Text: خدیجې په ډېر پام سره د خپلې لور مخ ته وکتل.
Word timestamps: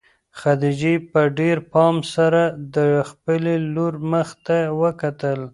خدیجې 0.39 0.95
په 1.11 1.21
ډېر 1.39 1.57
پام 1.73 1.95
سره 2.15 2.41
د 2.75 2.77
خپلې 3.09 3.55
لور 3.73 3.93
مخ 4.11 4.29
ته 4.45 4.57
وکتل. 4.81 5.39